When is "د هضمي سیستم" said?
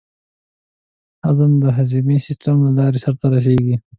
1.63-2.55